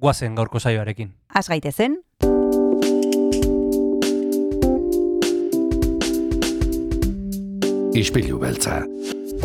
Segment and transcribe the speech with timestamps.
[0.00, 1.12] guazen gaurko saioarekin.
[1.34, 2.00] Az gaitezen,
[8.00, 8.84] Ispilu beltza.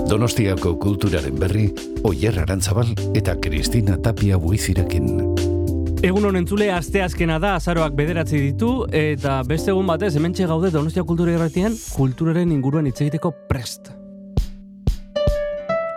[0.05, 1.65] Donostiako kulturaren berri,
[2.05, 5.09] Oyer Arantzabal eta Kristina Tapia buizirekin.
[6.05, 10.69] Egun honen zule, aste azkena da, azaroak bederatzi ditu, eta beste egun batez, hementxe gaude
[10.71, 13.89] Donostia Kultura Irratien, kulturaren inguruan hitz egiteko prest.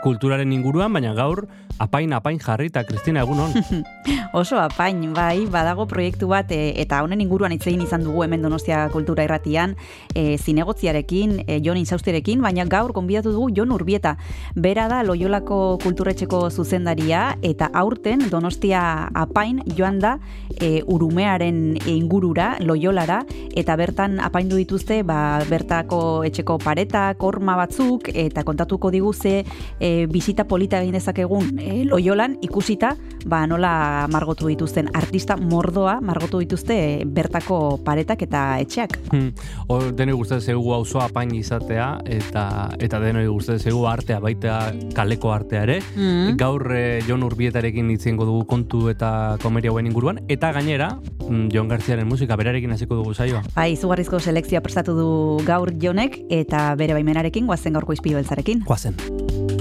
[0.03, 1.45] Kulturaren inguruan, baina gaur,
[1.79, 3.85] apain, apain jarri eta Kristina egun hon.
[4.39, 8.43] oso apain, bai, badago proiektu bat, e, eta honen inguruan hitz egin izan dugu hemen
[8.43, 9.77] Donostia Kultura Irratian,
[10.15, 14.17] e, zinegotziarekin, e, Jon Inzaustirekin, baina gaur konbidatu dugu Jon Urbieta.
[14.55, 18.83] Bera da Loiolako Kulturetxeko zuzendaria, eta aurten Donostia
[19.15, 20.19] apain joan da
[20.61, 23.23] e, urumearen ingurura, Loiolara,
[23.57, 29.45] eta bertan apaindu dituzte, ba, bertako etxeko paretak, horma batzuk, eta kontatuko digu ze
[29.81, 32.95] e, bisita polita egin dezakegun e, Loiolan ikusita,
[33.29, 38.99] ba, nola margotu dituzten artista mordoa margotu dituzte e, bertako paretak eta etxeak.
[39.13, 39.31] Hmm.
[39.69, 41.89] Hor denoi gustatzen zaigu auzoa apain izatea
[42.19, 42.45] eta
[42.81, 44.59] eta denoi gustatzen zaigu artea baita
[44.97, 45.79] kaleko artea ere.
[45.97, 46.37] Mm.
[46.41, 50.91] Gaur eh, Jon Urbietarekin hitzengo dugu kontu eta komeria hauen inguruan eta gainera
[51.29, 53.45] mm, Jon Garziaren musika berarekin hasiko dugu saioa.
[53.55, 55.09] Bai, izugarrizko selekzioa prestatu du
[55.47, 58.65] gaur jonek eta bere baimenarekin guazen gaurko izpilu beltzarekin.
[58.69, 59.58] Guazen.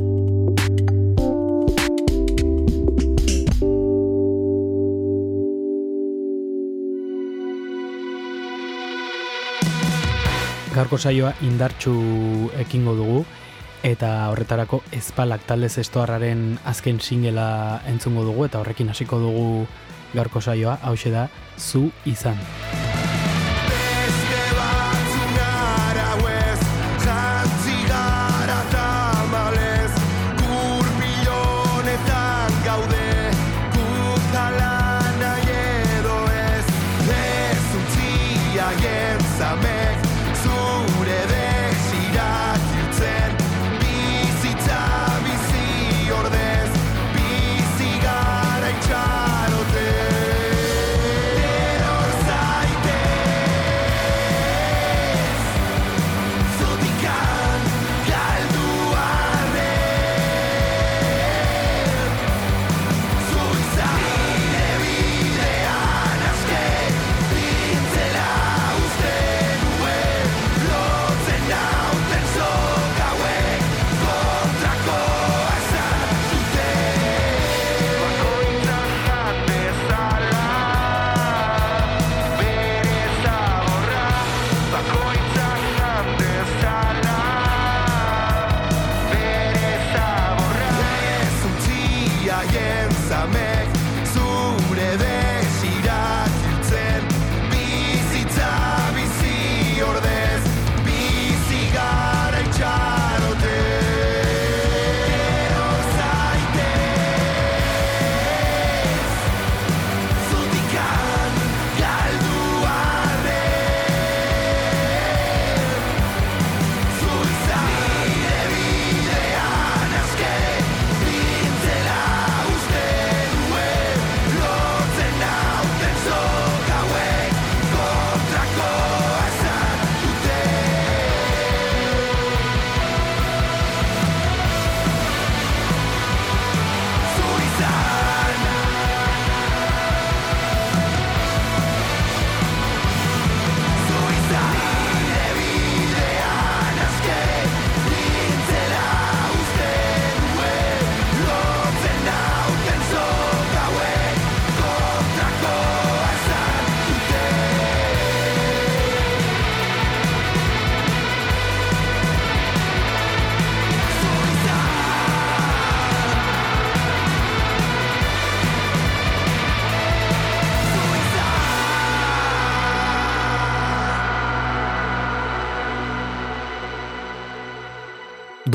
[10.78, 11.92] Gaurko saioa indartxu
[12.62, 13.24] ekingo dugu
[13.88, 17.48] eta horretarako ezpalak talde zestoarraren azken singela
[17.90, 19.48] entzungo dugu eta horrekin hasiko dugu
[20.14, 22.38] gaurko saioa, hau da, zu izan.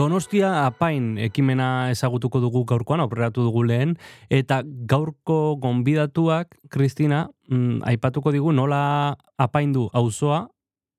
[0.02, 3.93] Donostia apain ekimena ezagutuko dugu gaurkoan, aurreratu dugu lehen,
[4.34, 4.56] eta
[4.90, 8.81] gaurko gonbidatuak, Kristina, mm, aipatuko digu nola
[9.38, 10.49] apaindu auzoa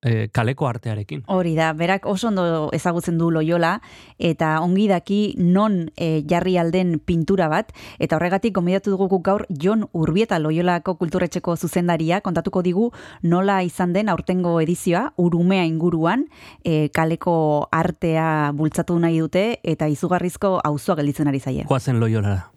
[0.04, 1.24] e, kaleko artearekin.
[1.28, 3.80] Hori da, berak oso ondo ezagutzen du loiola,
[4.20, 9.88] eta ongi daki non e, jarri alden pintura bat, eta horregatik gomidatu dugu gaur Jon
[9.94, 12.92] Urbieta loiolako kulturetxeko zuzendaria, kontatuko digu
[13.22, 16.28] nola izan den aurtengo edizioa, urumea inguruan,
[16.64, 21.66] e, kaleko artea bultzatu nahi dute, eta izugarrizko auzoa gelditzen ari zaie.
[21.70, 22.50] Joazen loiolara.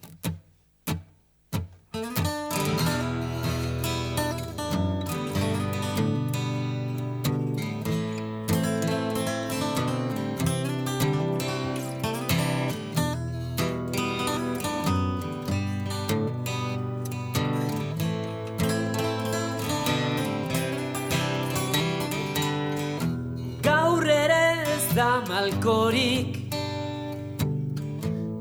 [25.36, 26.32] Malkorik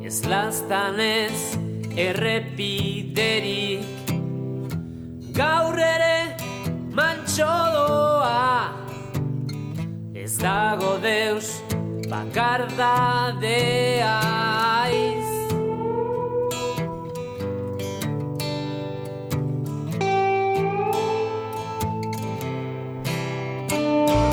[0.05, 1.57] Ez lastan ez
[1.97, 3.83] errepiderik.
[5.35, 6.37] Gaur ere
[6.95, 8.71] mantxo doa.
[10.23, 11.59] Ez dago deus
[12.07, 14.15] bakardadea
[14.85, 15.29] aiz.
[23.69, 24.24] Gaur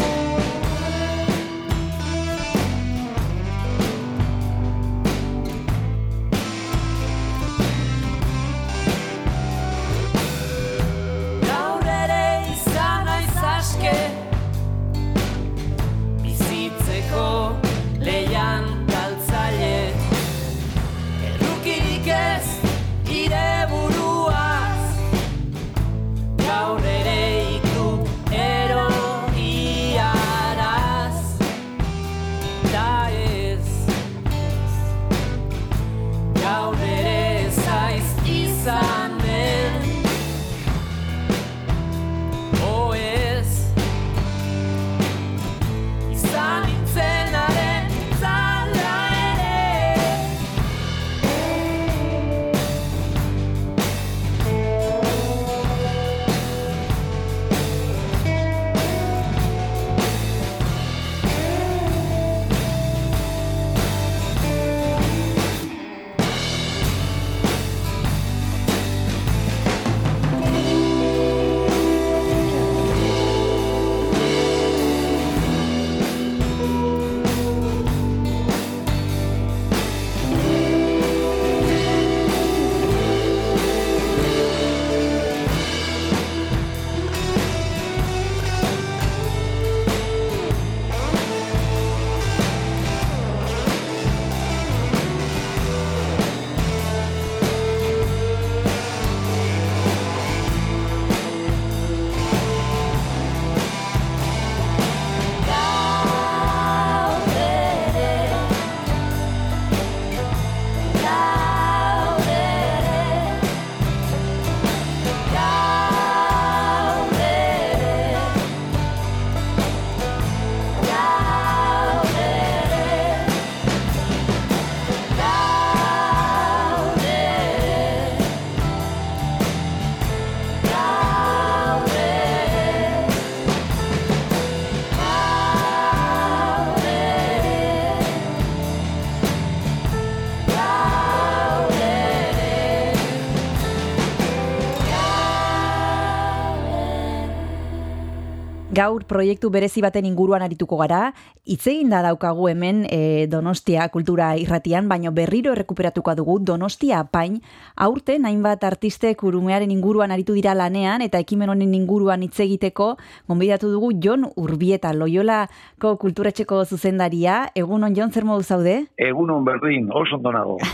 [148.82, 151.12] Gaur proiektu berezi baten inguruan arituko gara,
[151.46, 157.40] hitz da daukagu hemen e, Donostia kultura irratian, baina berriro errekuperatuko dugu Donostia apain,
[157.76, 162.96] aurten hainbat artistek urumearen inguruan aritu dira lanean, eta ekimen honen inguruan hitz egiteko,
[163.28, 168.88] gonbidatu dugu Jon Urbieta, Loiolako kulturetxeko zuzendaria, egun on Jon, zer modu zaude?
[168.98, 170.58] Egunon berdin, oso ondo nago.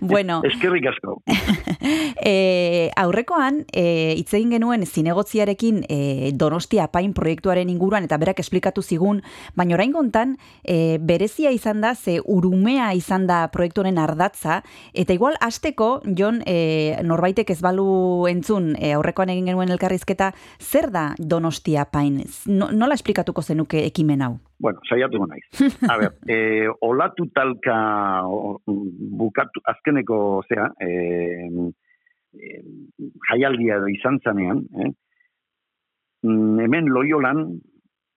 [0.00, 1.20] Bueno, Eskerrik asko.
[2.32, 5.98] e, aurrekoan, e, hitz egin genuen zinegotziarekin e,
[6.38, 9.22] Donostia apain proiektuaren inguruan, eta berak esplikatu zigun,
[9.56, 14.62] baina orain gontan, e, berezia izan da, ze urumea izan da proiektu honen ardatza,
[14.94, 20.90] eta igual hasteko Jon, e, norbaitek ez balu entzun, e, aurrekoan egin genuen elkarrizketa, zer
[20.90, 22.22] da Donostia apain?
[22.46, 24.38] No, nola esplikatuko zenuke ekimen hau?
[24.62, 25.44] Bueno, saiatuko naiz.
[25.90, 31.72] A ber, e, olatu talka o, bukatu, azkeneko, zea, e,
[32.38, 32.60] e,
[33.30, 34.92] jaialdia edo izan zanean, eh?
[36.22, 37.46] Mm, hemen loiolan,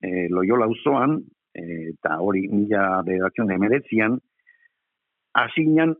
[0.02, 1.20] e, loiola auzoan
[1.56, 4.18] eta hori mila bederatzen emeretzian,
[5.40, 5.96] hasinan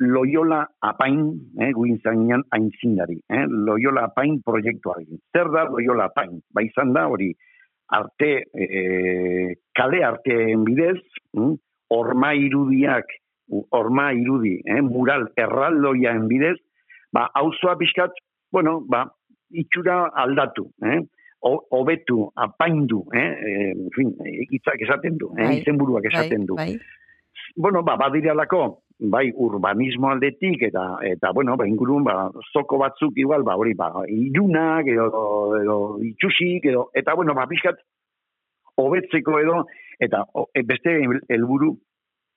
[0.00, 1.26] Loyola Apain,
[1.60, 5.18] eh, guin zainan aintzindari, eh, Loyola Apain proiektuari.
[5.36, 6.40] Zer da Loyola Apain?
[6.54, 7.34] Ba izan da hori
[7.92, 10.96] arte, eh, kale arteen bidez,
[11.36, 11.52] hm,
[11.90, 13.12] orma irudiak,
[13.76, 16.56] orma irudi, eh, mural erraldoiaen bidez,
[17.12, 18.12] ba, auzoa pixkat,
[18.52, 19.04] bueno, ba,
[19.50, 21.00] itxura aldatu, eh,
[21.40, 24.14] hobetu, apaindu, eh, eh, en fin,
[24.50, 26.56] hitzak esaten du, eh, Bai, izenburuak esaten du.
[26.56, 26.78] Bai,
[27.56, 33.42] Bueno, ba, badiralako, bai, urbanismo aldetik, eta, eta bueno, ba, ingurun, ba, zoko batzuk igual,
[33.42, 37.80] ba, hori, ba, ilunak, edo, edo itxusik, edo, eta, bueno, ba, pixkat,
[38.76, 39.64] hobetzeko edo,
[39.98, 40.94] eta o, e, beste
[41.28, 41.74] helburu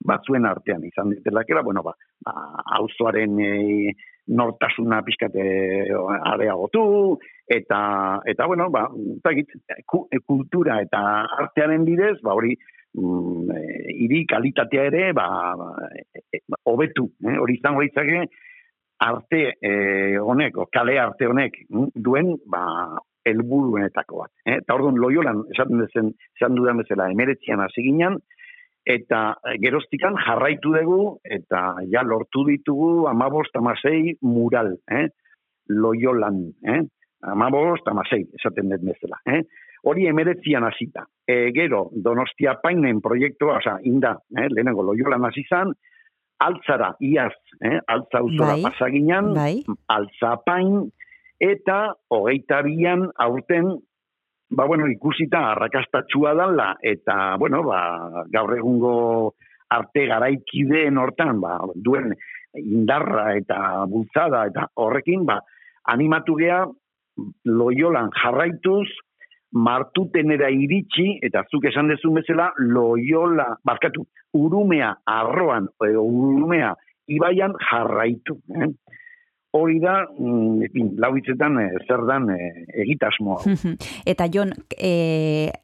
[0.04, 1.94] batzuen artean izan ditelakera, bueno, ba,
[2.26, 2.34] ba
[2.80, 3.94] auzoaren e,
[4.28, 5.48] nortasuna pixkat e,
[6.32, 6.84] areagotu,
[7.48, 8.86] eta, eta bueno, ba,
[9.32, 11.02] e, kultura eta
[11.42, 12.56] artearen bidez, ba, hori,
[12.96, 13.64] mm, e,
[13.98, 15.28] hiri kalitatea ere, ba,
[15.60, 17.38] ba, e, e, hobetu, eh?
[17.40, 18.26] hori izango litzake,
[19.04, 22.64] arte eh, honek, kale arte honek, mm, duen, ba,
[23.28, 24.32] helburuenetako bat.
[24.46, 24.60] Eh?
[24.62, 28.20] Eta orduan, loiolan, esaten dezen, esan dudan bezala, emeretzian hasi ginen,
[28.86, 35.08] eta eh, geroztikan jarraitu dugu, eta ja lortu ditugu amabost, amasei mural, eh?
[35.70, 36.82] loiolan, eh?
[37.32, 39.22] amabost, amasei, esaten dut bezala.
[39.26, 39.42] Eh?
[39.84, 41.04] Hori emeretzian hasita.
[41.28, 44.48] E, gero, Donostia Painen proiektua, oza, inda, eh?
[44.52, 45.74] lehenengo loiolan hasi zan,
[46.44, 47.80] altzara, iaz, eh?
[47.88, 49.56] altza uzora Bai, pasaginan, bai.
[49.96, 50.90] altzapain,
[51.44, 51.80] eta
[52.12, 53.74] hogeita bian aurten,
[54.56, 58.94] ba, bueno, ikusita arrakastatxua dala, eta, bueno, ba, gaur egungo
[59.74, 62.14] arte garaikideen hortan, ba, duen
[62.60, 65.40] indarra eta bultzada, eta horrekin, ba,
[65.94, 66.64] animatu gea,
[67.46, 68.88] loiolan jarraituz,
[69.54, 74.06] martutenera iritsi, eta zuk esan dezun bezala, loiola, barkatu,
[74.38, 76.74] urumea arroan, edo urumea
[77.08, 78.40] ibaian jarraitu.
[78.58, 78.72] Eh?
[79.54, 83.44] Hori da, mm, lau hitzetan, eh, zer dan eh, egitasmoa.
[84.12, 84.94] Eta Jon, e,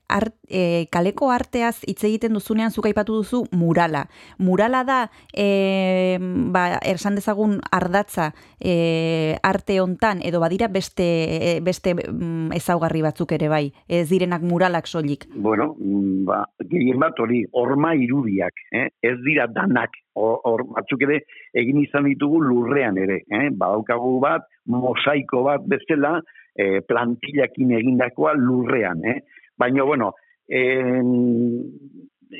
[0.09, 4.05] art, e, kaleko arteaz hitz egiten duzunean zuk aipatu duzu murala.
[4.37, 4.99] Murala da,
[5.33, 6.17] e,
[6.53, 13.33] ba, ersan dezagun ardatza e, arte hontan edo badira beste, e, beste mm, ezaugarri batzuk
[13.37, 15.27] ere bai, ez direnak muralak soilik.
[15.35, 18.87] Bueno, mm, ba, gehien bat hori, horma irudiak, eh?
[19.05, 21.21] ez dira danak, hor batzuk ere
[21.57, 23.47] egin izan ditugu lurrean ere, eh?
[23.55, 26.19] badaukagu bat, mosaiko bat bezala,
[26.59, 29.19] eh, plantillakin egindakoa lurrean, eh?
[29.59, 30.13] Baina, bueno,
[30.47, 31.13] en,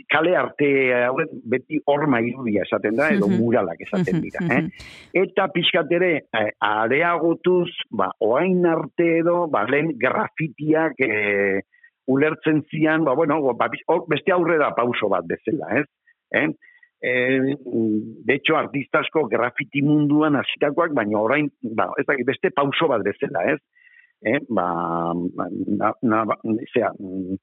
[0.10, 0.70] kale arte
[1.08, 4.44] hauek beti horma irudia esaten da, edo muralak esaten dira.
[4.56, 4.62] Eh?
[5.24, 11.62] Eta pixkat ere, eh, areagotuz, ba, oain arte edo, ba, lehen grafitiak eh,
[12.10, 13.70] ulertzen zian, ba, bueno, ba,
[14.10, 15.88] beste aurrera pauso bat bezala, ez?
[16.34, 16.48] Eh?
[17.02, 17.56] Eh,
[18.28, 23.06] de hecho, artista asko grafiti munduan hasitakoak, baina orain, ba, ez dakit, beste pauso bat
[23.06, 23.60] bezala, ez?
[24.26, 24.40] Eh?
[24.50, 24.68] Ba,
[25.14, 26.36] na, na, ba,
[26.74, 27.40] zera, mm,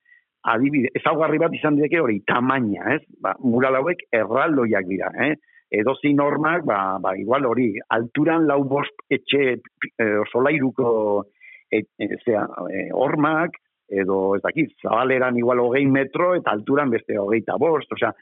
[0.52, 3.02] adibide, ezaugarri bat izan direke hori, tamaina, ez?
[3.22, 5.34] Ba, mural hauek erraldoiak dira, eh?
[5.70, 10.90] edozi normak, ba, ba, igual hori, alturan lau bost etxe e, solairuko
[11.70, 13.58] e, e, zera, e, hormak,
[13.90, 18.12] edo ez dakit, zabaleran igual hogei metro, eta alturan beste hogeita bost, osea,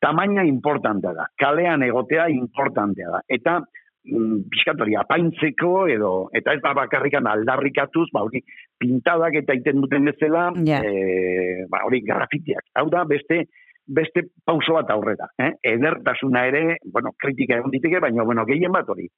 [0.00, 3.60] tamaina importantea da, kalean egotea importantea da, eta
[4.06, 8.42] pixkat hori apaintzeko edo, eta ez da bakarrikan aldarrikatuz, ba hori,
[8.78, 10.80] pintadak eta iten duten bezala, Ja.
[10.84, 12.64] e, ba hori, grafitiak.
[12.74, 13.44] Hau da, beste,
[13.86, 15.28] beste pauso bat aurrera.
[15.38, 15.52] Eh?
[15.74, 19.08] Edertasuna ere, bueno, kritika egon diteke, baina, bueno, gehien bat hori.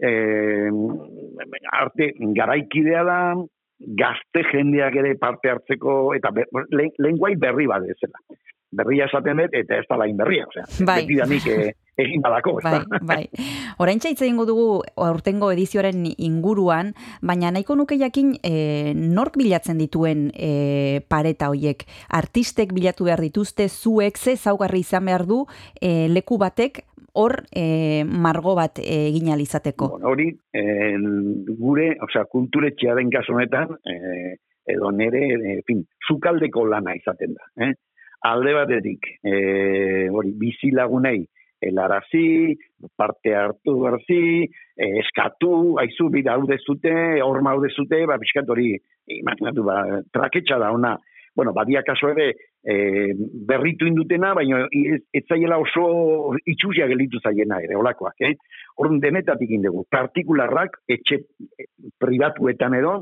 [0.00, 0.12] E,
[1.72, 3.20] arte, garaikidea da,
[3.80, 6.44] gazte jendeak ere parte hartzeko, eta be,
[6.76, 8.20] le, lenguai berri bat ezela.
[8.70, 10.46] Berria esaten dut, eta ez da lain berria.
[10.46, 11.00] Osea, Bai.
[11.02, 13.24] Beti da nik eh, egin badako, Bai, bai.
[13.82, 20.28] Orain hitz egingo dugu aurtengo edizioaren inguruan, baina nahiko nuke jakin e, nork bilatzen dituen
[20.34, 21.84] e, pareta hoiek.
[22.08, 25.44] Artistek bilatu behar dituzte, zuek ze zaugarri izan behar du
[25.80, 29.90] e, leku batek hor e, margo bat egin ahal izateko.
[29.96, 30.94] Bueno, hori, eh,
[31.58, 34.36] gure, osea, kulturetxea den kasu honetan, eh,
[34.70, 37.48] edo nere, en fin, zukaldeko lana izaten da.
[37.66, 37.72] Eh?
[38.28, 41.22] Alde batetik, eh, hori, bizi lagunei,
[41.60, 42.56] helarazi,
[42.96, 44.44] parte hartu garzi,
[44.76, 46.92] eh, eskatu, aizu, bida hau dezute,
[47.24, 48.74] horma hau dezute, ba, pixkat hori,
[49.16, 49.80] imaginatu, ba,
[50.12, 50.98] traketxa da ona,
[51.34, 53.14] bueno, badia kaso ere, e,
[53.48, 58.34] berritu indutena, baina ez, zaiela oso itxusia gelitu zaiena ere, olakoak, eh?
[58.82, 61.22] Orduan denetatik indegu, partikularrak, etxe
[62.02, 62.94] privatuetan edo,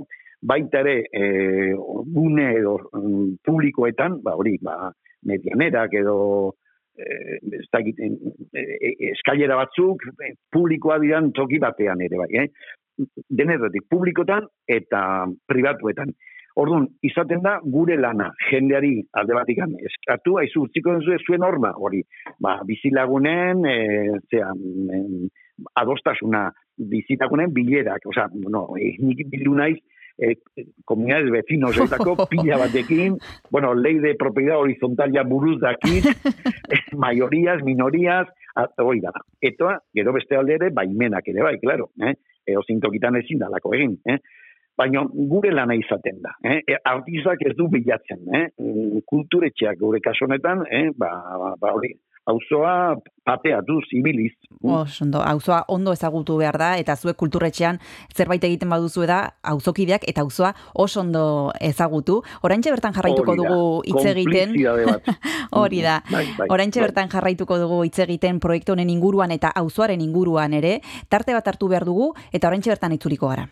[0.43, 1.75] baita ere e,
[2.15, 4.93] gune edo mm, publikoetan, ba hori, ba,
[5.27, 6.17] medianerak edo
[6.99, 8.13] eh, ez dakit, eh,
[8.55, 12.49] eh, eskailera batzuk eh, publikoa diran toki batean ere bai, eh?
[13.31, 15.03] denetik publikotan eta
[15.47, 16.13] pribatuetan.
[16.59, 22.01] Orduan, izaten da gure lana, jendeari alde batikan eskatu, aizu utziko den zuen norma, hori,
[22.43, 23.77] ba, bizilagunen, e,
[24.27, 24.65] zean,
[24.97, 25.29] em,
[25.79, 26.49] adostasuna,
[26.91, 29.79] bizilagunen bilerak, oza, no, e, nik bildu naiz,
[30.19, 30.35] e,
[30.85, 33.19] komunidades vecinos etako pila batekin,
[33.51, 36.05] bueno, ley de propiedad horizontal ja buruz dakit,
[36.93, 38.29] mayorías, minorías,
[38.79, 39.13] hori da.
[39.41, 42.15] Eta, gero beste alde ere, baimenak ere bai, claro, eh?
[42.49, 44.19] Eo zintokitan ezin dalako egin, eh?
[44.79, 46.37] Baina gure lana izaten da.
[46.47, 46.61] Eh?
[46.63, 48.21] E, Artizak ez du bilatzen.
[48.39, 48.45] Eh?
[49.11, 50.85] Kulturetxeak gure kaso honetan, eh?
[50.95, 51.11] ba,
[51.41, 51.91] ba, ba, hori,
[52.29, 54.33] auzoa pateatu, zibiliz.
[54.63, 57.79] Oso ondo, auzoa ondo ezagutu behar da, eta zuek kulturretxean
[58.17, 59.19] zerbait egiten baduzu da,
[59.53, 62.21] auzokideak eta auzoa oso ondo ezagutu.
[62.43, 64.57] Oraintxe bertan jarraituko dugu hitz egiten.
[65.61, 66.01] Hori da.
[66.11, 66.89] Bai, bai, Oraintxe bai.
[66.89, 71.69] bertan jarraituko dugu hitz egiten proiektu honen inguruan eta auzoaren inguruan ere, tarte bat hartu
[71.69, 73.49] behar dugu eta oraintxe bertan itzuliko gara.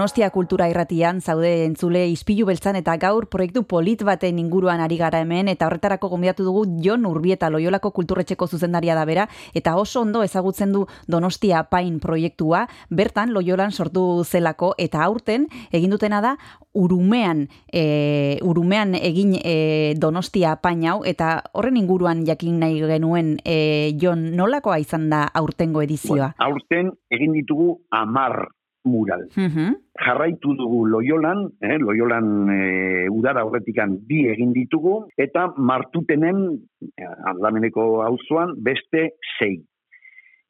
[0.00, 5.18] Donostia kultura irratian zaude entzule ispilu beltzan eta gaur proiektu polit baten inguruan ari gara
[5.20, 10.22] hemen eta horretarako gonbidatu dugu Jon Urbieta Loiolako kulturretxeko zuzendaria da bera eta oso ondo
[10.24, 16.30] ezagutzen du Donostia Pain proiektua bertan Loiolan sortu zelako eta aurten egin dutena da
[16.72, 23.92] urumean e, urumean egin e, Donostia Pain hau eta horren inguruan jakin nahi genuen e,
[24.00, 26.32] Jon nolakoa izan da aurtengo edizioa?
[26.38, 28.46] Bueno, aurten egin ditugu amar
[28.84, 29.28] mural.
[29.36, 29.76] Mhm.
[30.00, 36.56] jarraitu dugu Loiolan, eh, Loiolan eh, udara horretikan bi egin ditugu, eta martutenen,
[36.96, 39.60] eh, aldameneko auzoan beste sei.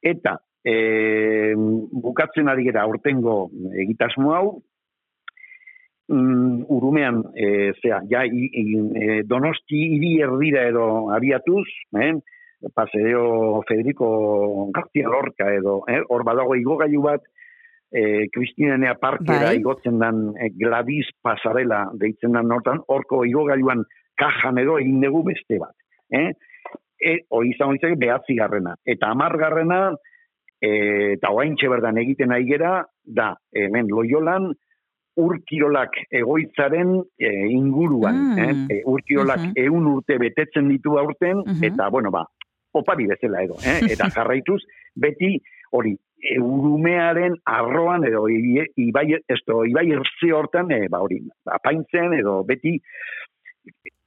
[0.00, 4.62] Eta eh, bukatzen ari gera aurtengo egitasmo hau,
[6.10, 11.66] mm, urumean, e, zea, ja, i, i, e, donosti hiri erdira edo abiatuz,
[12.00, 12.14] eh?
[12.74, 16.02] paseo Federico García Lorca edo, eh?
[16.08, 17.22] hor badago igogailu bat,
[17.92, 19.58] e, Kristinenea parkera Bai.
[19.58, 23.84] igotzen dan e, Gladys pasarela deitzen dan nortan, horko igogailuan
[24.16, 25.74] kajan edo egin dugu beste bat.
[26.12, 26.30] Eh?
[27.00, 28.74] E, hori izan horitzak behatzi garrena.
[28.84, 29.94] Eta amargarrena,
[30.60, 30.70] e,
[31.16, 34.50] eta oaintxe berdan egiten ari gera, da, hemen loiolan,
[35.20, 38.20] urkirolak egoitzaren e, inguruan.
[38.34, 38.38] Mm.
[38.38, 38.76] Eh?
[38.76, 39.52] E, urkirolak Mhm.
[39.56, 41.64] eun urte betetzen ditu aurten, Mhm.
[41.64, 42.24] eta, bueno, ba,
[42.72, 43.56] opari bezala edo.
[43.64, 43.80] Eh?
[43.92, 44.62] Eta jarraituz,
[44.94, 45.40] beti
[45.72, 45.96] hori,
[46.40, 51.20] urumearen arroan edo ibai, esto, ibai ertze hortan, e, ba, hori,
[51.58, 52.76] apaintzen edo beti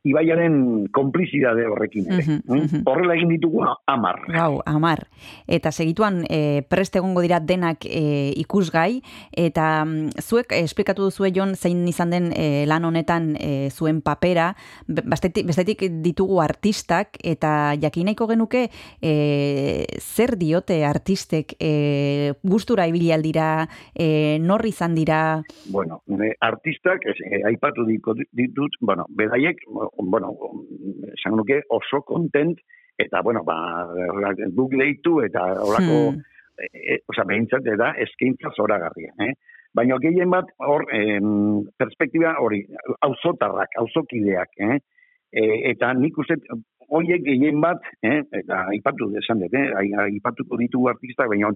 [0.03, 2.23] ibaiaren konplizidade horrekin ere.
[2.23, 2.57] Mhm, Mm?
[2.63, 2.81] mhm.
[2.85, 4.19] Horrela egin ditugu amar.
[4.27, 5.07] Gau, amar.
[5.47, 11.31] Eta segituan e, prest egongo dira denak e, ikusgai, eta mm, zuek eh, esplikatu duzue
[11.35, 14.53] jon zein izan den e, lan honetan e, zuen papera,
[14.87, 18.67] Be- bestetik, bestetik ditugu artistak, eta jakin nahiko genuke
[19.01, 19.13] e,
[19.99, 26.01] zer diote artistek e, gustura ibili aldira, e, nor izan dira, Bueno,
[26.41, 27.15] artistak, ez,
[27.47, 29.57] aipatu ditut, bueno, bedaiek,
[29.97, 30.33] bueno,
[31.13, 32.59] esan nuke oso kontent,
[32.97, 33.87] eta, bueno, ba,
[34.53, 36.21] duk leitu, eta horako, Hmm.
[36.73, 39.33] e, osea, behintzat, da, eskaintza zoragarria, eh?
[39.73, 42.63] Baina gehien bat, hor, em, perspektiba hori,
[43.01, 44.77] auzotarrak, auzokideak, eh?
[45.33, 46.35] E, eta nik uste,
[46.93, 48.21] horiek gehien bat, eh?
[48.31, 49.71] eta aipatu esan dut, eh?
[49.75, 51.49] Ai- aipatuko ditugu artistak, baina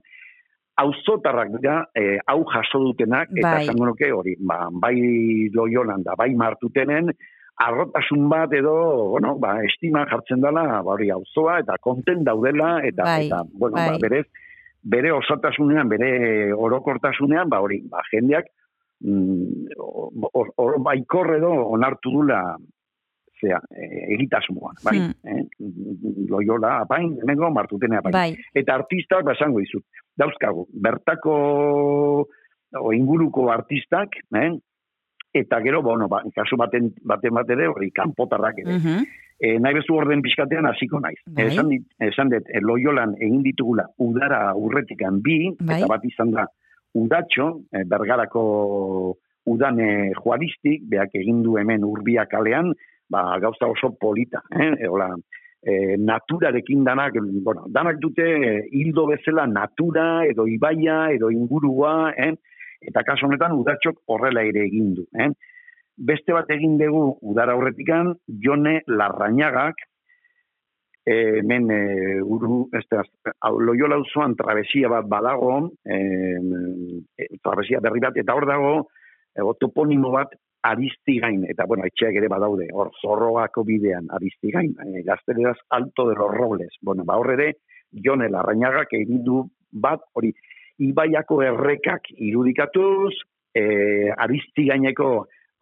[0.78, 3.64] auzotarrak dira, eh, hau jaso dutenak, eta Bai.
[3.64, 7.10] esango nuke hori, ba, bai loiolan da, bai martutenen,
[7.58, 8.74] arrotasun bat edo,
[9.10, 13.76] bueno, ba, estima jartzen dela, ba, hori auzoa, eta konten daudela, eta, Bai, eta bueno,
[13.80, 13.90] bai.
[13.96, 14.26] ba, berez,
[14.84, 18.46] bere osotasunean, bere orokortasunean, ba, hori, ba, jendeak,
[19.02, 19.74] mm,
[20.86, 22.42] baikor edo onartu dula,
[23.42, 25.12] zea, e, egitasmoa, bai, Hmm.
[25.24, 25.44] eh?
[26.30, 28.14] loiola apain, hemengo martutene apain.
[28.14, 29.84] bai, Eta artistak, basango izut,
[30.18, 31.36] dauzkagu, bertako
[32.82, 34.50] o inguruko artistak, eh?
[35.34, 38.78] Eta gero, bueno, ba, kasu baten, baten bat ere, hori, kanpotarrak ere.
[38.80, 41.20] mhm, E, nahi bezu orden pixkatean hasiko naiz.
[41.30, 41.44] Bai.
[41.52, 45.78] Esan, dit, esan dut, e, loiolan egin ditugula udara urretikan bi, Bai.
[45.78, 46.48] eta bat izan da
[46.98, 49.14] udatxo, e, bergarako
[49.46, 52.74] udane juaristik, beak egin du hemen urbia kalean,
[53.14, 54.42] ba, gauza oso polita.
[54.58, 54.72] Eh?
[54.82, 55.12] E, hola,
[55.62, 62.34] e, naturarekin danak, bueno, danak dute e, hildo bezala natura, edo ibaia, edo ingurua, eh?
[62.82, 65.06] Eta kasu honetan udatxok horrela ere egin du.
[65.20, 65.30] Eh?
[65.98, 68.14] Beste bat egin dugu udara aurretikan,
[68.44, 69.82] Jone Larrañagak,
[71.08, 73.02] e, hemen e, uru, ez da,
[73.48, 75.54] hau, loiola auzoan trabesia bat badago,
[75.88, 75.98] e,
[77.18, 78.74] e, trabesia berri bat, eta hor dago,
[79.32, 80.36] e, toponimo bat
[80.68, 86.34] aristigain, eta bueno, etxeak ere badaude, hor zorroako bidean aristigain, e, gazteleraz alto de los
[86.34, 86.76] robles.
[86.82, 87.54] Bueno, ba hor ere,
[88.04, 90.34] Jone Larrañagak egin du bat, hori,
[90.80, 93.14] ibaiako errekak irudikatuz,
[93.56, 95.12] e, aristigaineko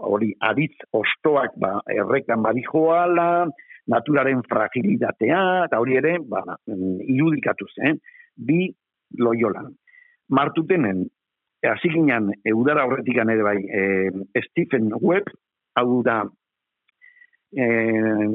[0.04, 3.48] hori aritz ostoak ba, errekan badijoala,
[3.92, 7.94] naturaren fragilitatea, eta hori ere, ba, irudikatuz, eh?
[8.36, 8.66] bi
[9.22, 9.70] loiolan.
[10.36, 11.06] Martutenen,
[11.66, 15.30] hasi ginen, e, udara horretikan ere bai, e, Stephen Webb,
[15.78, 16.24] hau da,
[17.54, 17.68] e,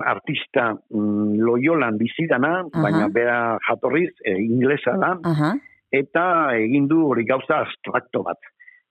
[0.07, 2.85] artista mm, loiolan bizidana, Aha.
[2.87, 5.53] baina bera jatorriz, e, inglesa da, aha,
[5.93, 6.25] eta
[6.59, 8.39] egin du hori gauza abstrakto bat.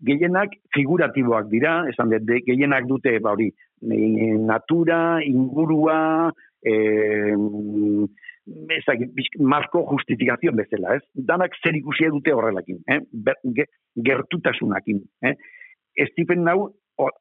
[0.05, 3.49] Gehienak figuratiboak dira, esan dut, gehienak dute ba hori
[3.81, 6.31] natura, ingurua,
[6.63, 6.73] e,
[8.75, 11.03] ezagik, pixk- marko justifikazion bezala, ez?
[11.13, 12.99] Danak zer ikusia dute horrelakin, eh?
[13.11, 15.35] Ber, ge, gertutasunakin, eh?
[16.11, 17.11] Stephen Nau, o-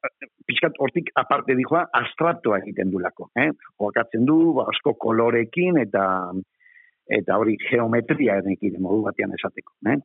[0.47, 3.51] pixkat hortik aparte dijoa, abstraktoa egiten dulako, eh?
[3.79, 6.05] Jokatzen du, ba, asko kolorekin eta
[7.09, 9.73] eta hori geometria erekin modu batean esateko.
[9.89, 9.97] Eh?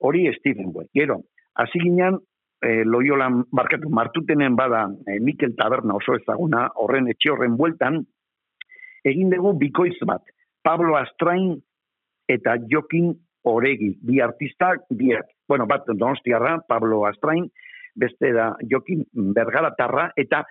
[0.00, 0.90] Hori Stephen Webb.
[0.94, 1.20] Gero,
[1.54, 2.18] hasi ginen,
[2.62, 8.02] e, loiolan, barkatu, martutenen bada e, Mikel Taberna oso ezaguna, horren etxe horren bueltan,
[9.06, 10.24] egin dugu bikoiz bat.
[10.64, 11.56] Pablo Astrain
[12.28, 13.12] eta Jokin
[13.48, 15.28] Oregi, bi artistak, biak.
[15.48, 17.46] Bueno, bat donostiarra, Pablo Astrain,
[17.96, 20.42] beste da Jokin Bergaratarra, eta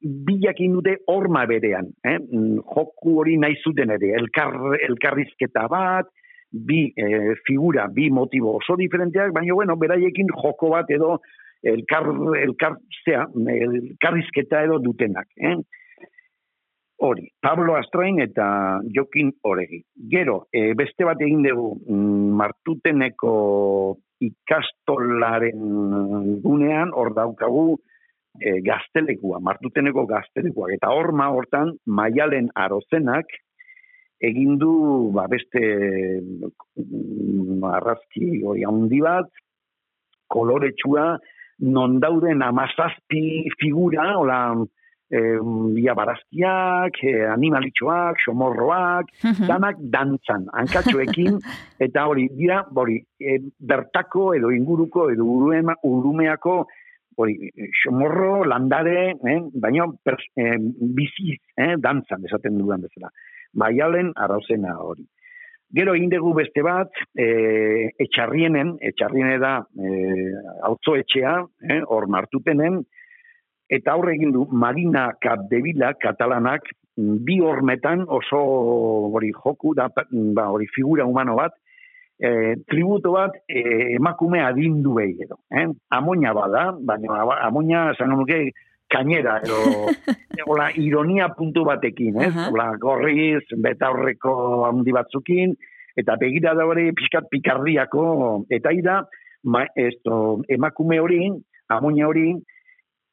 [0.00, 1.90] bilakin dute horma berean.
[2.04, 2.18] Eh?
[2.18, 4.54] Mm, Joku hori nahi zuten ere, elkar,
[4.88, 6.08] elkarrizketa bat,
[6.50, 11.18] bi eh, figura, bi motibo oso diferenteak, baina bueno, beraiekin joko bat edo
[11.62, 12.08] elkar,
[12.40, 15.28] elkar, zea, elkarrizketa edo dutenak.
[15.36, 15.56] Eh?
[17.00, 19.78] Hori, Pablo Astrain eta Jokin Oregi.
[20.12, 23.30] Gero, e, beste bat egin dugu mm, martuteneko
[24.20, 25.62] ikastolaren
[26.44, 27.78] gunean, hor daukagu
[28.38, 30.70] e, gaztelekua, martuteneko gaztelekua.
[30.76, 33.32] Eta horma hortan, maialen arozenak,
[34.20, 34.72] egin du
[35.14, 35.60] ba, beste
[36.20, 39.30] mm, arrazki hori handi bat,
[40.30, 41.14] koloretsua,
[41.60, 44.40] non dauden amazazpi figura, hola,
[45.10, 45.38] eh,
[45.74, 49.10] bia barazkiak, eh, animalitxoak, somorroak,
[49.48, 51.40] danak dantzan, hankatxoekin,
[51.86, 56.62] eta hori, dira, hori, eh, bertako edo inguruko edo urumeako
[57.16, 57.50] hori,
[57.82, 60.56] somorro, landare, eh, baina pers, eh,
[60.98, 63.10] biziz, eh, dantzan, esaten dudan bezala.
[63.54, 65.06] Maialen arauzena hori.
[65.72, 67.26] Gero egin dugu beste bat, e,
[68.02, 69.90] etxarrienen, etxarriene da e,
[70.98, 72.80] etxea, e, hor martutenen,
[73.70, 78.40] eta aurre egin du Marina Capdevila katalanak bi hormetan oso
[79.14, 81.54] hori joku da ba hori figura humano bat
[82.20, 85.66] e, tributo bat e, emakume adindu behi edo eh?
[85.90, 88.52] amoina bada baina amoina esan nuke
[88.90, 89.88] kainera edo
[90.50, 92.28] hola ironia puntu batekin eh?
[92.28, 92.78] Uh -huh.
[92.78, 95.56] gorriz beta horreko handi batzukin
[95.96, 99.02] eta begira da hori pixkat pikarriako eta ida
[99.44, 101.32] ma, esto, emakume hori
[101.68, 102.36] amoina hori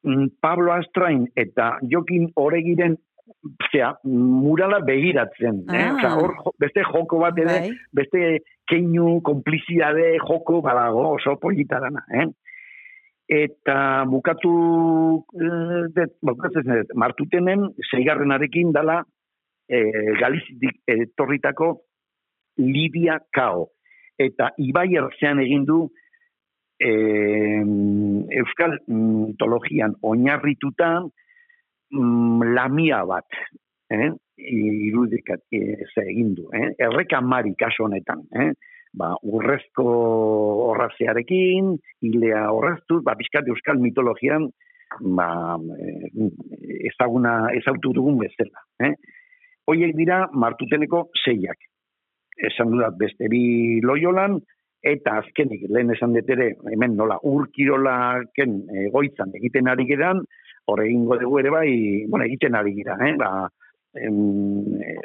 [0.06, 2.94] Mm, Pablo Astrain eta Jokin Oregiren
[3.68, 5.64] zera, murala begiratzen.
[5.74, 5.82] Eh?
[5.82, 5.96] Ah.
[5.96, 7.72] Osa, or, beste joko bat ere, bai.
[7.92, 8.22] beste
[8.68, 12.04] keinu, komplizidade joko badago oso polita dana.
[12.20, 12.26] Eh?
[13.28, 14.52] Eta bukatu
[15.36, 19.02] eh, det, bukatzen det, martutenen zeigarrenarekin dala
[19.68, 21.74] eh, galizitik etorritako
[22.58, 23.68] Libia Kao.
[24.18, 25.84] Eta Ibai erzean egin du
[26.82, 26.90] e,
[28.40, 30.88] euskal mitologian oinarrituta
[31.94, 33.38] mm, lamia bat,
[33.94, 34.10] eh?
[34.38, 35.60] Irudikat e,
[36.04, 36.48] egin du.
[36.54, 36.72] Eh?
[36.88, 38.50] Erreka mari kaso honetan, eh?
[38.98, 39.84] ba, urrezko
[40.70, 41.74] horrazearekin,
[42.06, 44.48] hilea horreztu, ba, bizkat euskal mitologian
[45.00, 46.28] ba, e,
[46.90, 48.64] ezaguna ezautu dugun bezala.
[48.84, 48.94] Eh?
[49.68, 51.58] Hoiek dira martuteneko zeiak.
[52.48, 54.38] Esan dudat beste bi loiolan,
[54.86, 60.22] eta azkenik lehen esan dut ere, hemen nola urkirolaken egoitzan egiten ari geran,
[60.68, 61.70] hor egingo dugu ere bai,
[62.06, 63.14] bueno, egiten ari gira, eh?
[63.18, 63.48] ba,
[63.96, 64.18] em,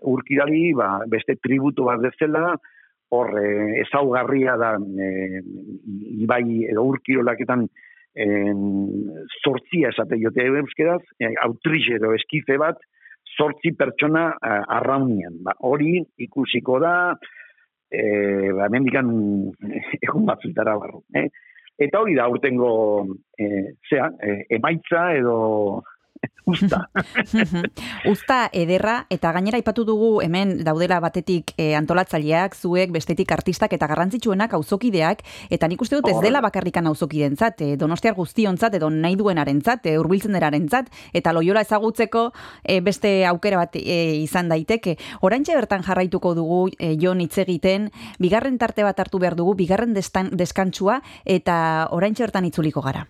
[0.09, 2.55] urkirali ba, beste tributu bat dezela,
[3.13, 3.47] hor e,
[3.83, 5.41] ezaugarria da e,
[6.25, 7.67] ibai edo urkirolaketan
[9.41, 12.77] sortzia esate jote euskeraz, e, autriz edo eskife bat,
[13.37, 15.39] sortzi pertsona e, arraunian.
[15.45, 16.93] Ba, hori ikusiko da,
[17.93, 19.07] eh ba mendikan
[20.05, 21.27] egun batzutara barru, eh?
[21.77, 22.71] Eta hori da urtengo
[23.37, 25.83] eh sea, eh, emaitza edo
[26.45, 26.89] usta.
[28.09, 33.87] usta ederra eta gainera aipatu dugu hemen daudela batetik e, antolatzaileak, zuek, bestetik artistak eta
[33.87, 39.17] garrantzitsuenak auzokideak eta nik uste dut ez dela bakarrikan auzokidentzat, e, Donostiar guztiontzat edo nahi
[39.19, 42.29] duenarentzat, e, hurbiltzen derarentzat eta loiola ezagutzeko
[42.63, 44.97] e, beste aukera bat e, izan daiteke.
[45.21, 49.93] Oraintxe bertan jarraituko dugu e, Jon hitz egiten, bigarren tarte bat hartu behar dugu, bigarren
[49.93, 53.07] deskantsua eta oraintxe bertan itzuliko gara.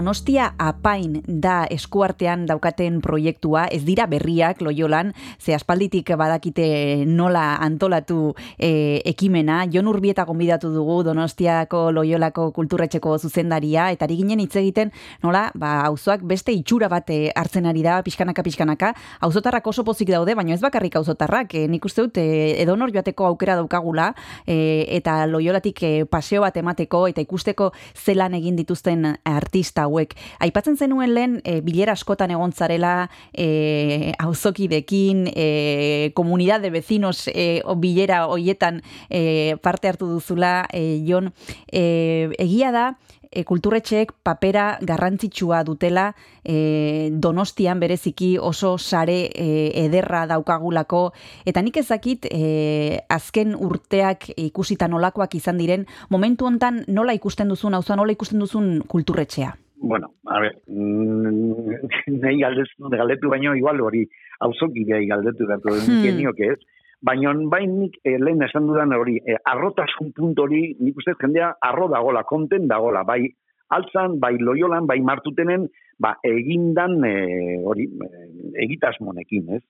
[0.00, 8.32] Donostia apain da eskuartean daukaten proiektua, ez dira berriak loiolan, ze aspalditik badakite nola antolatu
[8.56, 14.88] e, ekimena, Jon Urbieta gonbidatu dugu Donostiako loiolako kulturretxeko zuzendaria, eta ari ginen hitz egiten
[15.20, 18.94] nola, ba, auzoak beste itxura bat eh, hartzen ari da, pixkanaka, pixkanaka,
[19.28, 23.28] auzotarrak oso pozik daude, baina ez bakarrik auzotarrak, e, nik uste dut, e, edonor joateko
[23.28, 24.14] aukera daukagula,
[24.46, 30.14] e, eta loiolatik e, paseo bat emateko, eta ikusteko zelan egin dituzten artista hauek.
[30.38, 37.62] Aipatzen zenuen lehen, e, bilera askotan egon zarela, e, auzokidekin, e, komunidad de vecinos e,
[37.76, 41.32] bilera hoietan e, parte hartu duzula, e, Jon,
[41.72, 42.86] e, egia da,
[43.30, 46.10] e, kulturretxeek papera garrantzitsua dutela
[46.44, 49.48] e, donostian bereziki oso sare e,
[49.84, 51.10] ederra daukagulako.
[51.46, 57.78] Eta nik ezakit e, azken urteak ikusita nolakoak izan diren momentu hontan nola ikusten duzun
[57.78, 61.72] hauza nola ikusten duzun kulturretxea Bueno, a ver, mm,
[62.22, 64.04] nahi galdetu, galdetu baino igual hori
[64.44, 66.04] auzoki gai galdetu datu Hmm.
[66.04, 66.42] hmm.
[66.52, 66.58] ez.
[67.02, 71.54] Baina bain nik eh, lehen esan dudan hori, eh, arrotasun puntu hori, nik uste jendea
[71.62, 73.32] arro dagola, konten dagola, bai
[73.70, 75.66] altzan, bai loiolan, bai martutenen,
[75.98, 78.26] ba, egindan eh, hori, eh,
[78.66, 79.62] egitasmonekin, ez?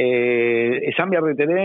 [0.00, 1.64] Eh, esan behar dut ere,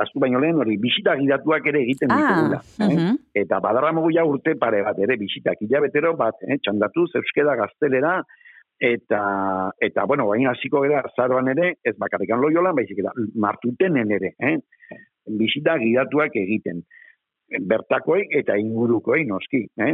[0.00, 2.60] astu baino lehen, hori, bisita gidatuak ere egiten ditugula.
[2.62, 2.94] ah, eh?
[2.94, 3.18] mhm.
[3.42, 8.14] eta badarramogu ja urte pare bat ere bisitak hilabetero bat, eh, txandatuz, euskeda gaztelera,
[8.80, 9.20] eta,
[9.88, 13.12] eta bueno, baina hasiko gara zaroan ere, ez bakarrikan loiolan, baizik eta
[13.46, 14.56] martutenen ere, eh?
[15.44, 16.80] bisita gidatuak egiten.
[17.68, 19.92] Bertakoek eta ingurukoei noski, eh?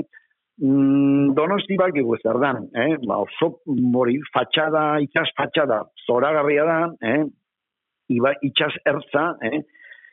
[0.61, 2.97] Mm, donosti bak zer dan, eh?
[3.03, 7.23] ba, oso mori fatxada, itxas fatxada, zoragarria da, eh?
[8.11, 9.63] Iba, itxas ertza, eh?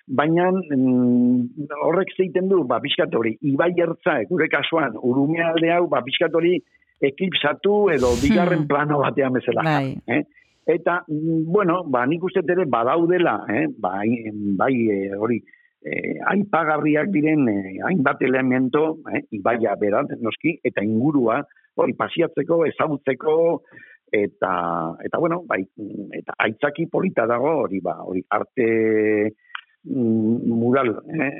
[0.07, 5.87] baina mm, horrek zeiten du, ba, pixkat hori, ibai ertza, gure kasuan, urume alde hau,
[5.91, 6.55] ba, pixkat hori,
[7.03, 8.67] eklipsatu edo bigarren Hmm.
[8.67, 9.63] plano batean bezala.
[9.63, 9.97] Bai.
[10.07, 10.23] Eh?
[10.67, 13.67] Eta, mm, bueno, ba, nik uste ere badaudela, eh?
[13.79, 14.07] bai,
[14.57, 15.41] bai eh, hori,
[15.85, 19.23] eh, aipagarriak diren eh, hainbat elemento, eh?
[19.31, 21.41] ibaia beran, noski, eta ingurua,
[21.75, 23.37] hori, pasiatzeko, ezagutzeko,
[24.11, 24.51] eta,
[25.03, 25.61] eta bueno, bai,
[26.15, 28.67] eta aitzaki polita dago, hori, ba, hori, arte
[29.83, 31.31] mm, mural, eh?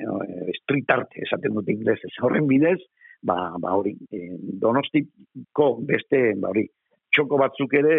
[0.62, 2.80] street art, esaten dute inglesez, horren bidez,
[3.24, 6.68] ba, ba hori, eh, donostiko beste, ba hori,
[7.16, 7.98] txoko batzuk ere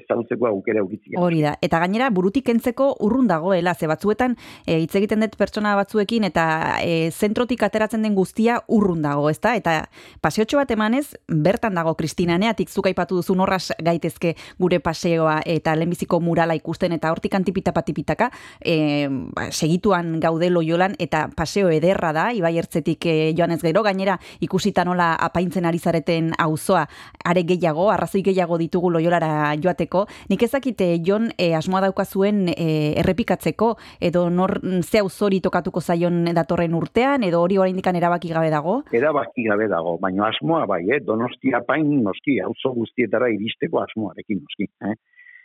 [0.00, 1.20] ezagutzeko aukera aukitzia.
[1.20, 1.56] Hori da.
[1.62, 4.36] Eta gainera burutik kentzeko urrun dagoela, ze batzuetan
[4.66, 6.46] e, hitz egiten dut pertsona batzuekin eta
[6.82, 9.54] e, zentrotik ateratzen den guztia urrun dago, ezta?
[9.58, 9.82] Eta
[10.24, 12.38] paseotxo bat emanez, bertan dago Kristina
[12.72, 18.30] zuk aipatu duzu norras gaitezke gure paseoa eta lehenbiziko murala ikusten eta hortik antipita patipitaka
[18.60, 23.82] e, ba, segituan gaude loiolan eta paseo ederra da, ibai ertzetik e, joan ez gero,
[23.82, 26.86] gainera ikusita nola apaintzen ari zareten auzoa
[27.24, 32.94] are gehiago, arrazoi gehiago ditugu loiolara joateko, nik ezakite Jon e, asmoa dauka zuen e,
[33.00, 38.82] errepikatzeko, edo nor ze auzori tokatuko zaion datorren urtean, edo hori oraindikan erabaki gabe dago?
[38.92, 41.00] Erabaki gabe dago, baina asmoa bai, eh?
[41.00, 44.68] donostia pain noski, auzo guztietara iristeko asmoarekin noski.
[44.86, 44.94] Eh?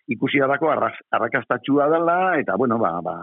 [0.08, 3.18] Ikusi darako arrakastatxua dela, eta bueno, ba, ba,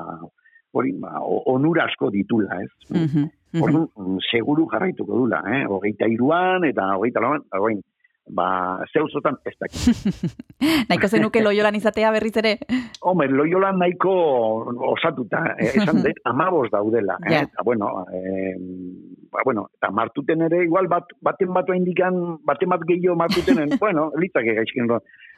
[0.73, 2.71] hori, ba, onura asko ditula, ez?
[2.91, 3.31] Mhm.
[3.55, 5.63] Orduan, mm, seguru jarraituko dula, eh?
[5.71, 7.45] Hogeita iruan, eta hogeita lauan,
[8.27, 10.33] ba, zeuzotan ez dakit.
[10.89, 12.55] Nahiko zenuke loiolan izatea berriz ere?
[13.05, 14.15] Homer, loiolan nahiko
[14.95, 17.19] osatuta, eh, esan dut, amabos daudela.
[17.27, 17.35] Eh?
[17.35, 17.45] Ja.
[17.49, 18.57] Eta, bueno, eh,
[19.33, 24.11] ba, bueno, eta martuten ere, igual bat, baten bat indikan, baten bat gehiago martutenen, bueno,
[24.21, 24.91] litzake gaizkin.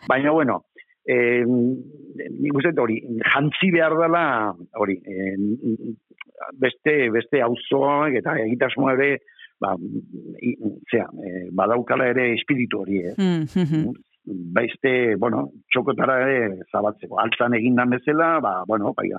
[0.06, 0.64] Baina, bueno,
[1.06, 3.00] eh, nik uste hori,
[3.32, 4.26] jantzi behar dela,
[4.78, 5.94] hori, eh,
[6.60, 9.16] beste, beste auzoak eta egitasmoa ere,
[9.60, 9.74] ba,
[10.90, 13.14] zera, eh, badaukala ere espiritu hori, eh?
[13.16, 13.96] Mm, mhm.
[14.56, 14.90] beste,
[15.22, 17.18] bueno, txokotara ere zabatzeko.
[17.22, 19.12] Altzan egindan bezala, ba, bueno, bai,